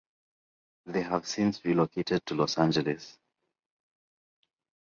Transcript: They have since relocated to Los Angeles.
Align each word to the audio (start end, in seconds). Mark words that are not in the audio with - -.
They 0.87 1.03
have 1.03 1.27
since 1.27 1.63
relocated 1.63 2.25
to 2.25 2.33
Los 2.33 2.57
Angeles. 2.57 3.19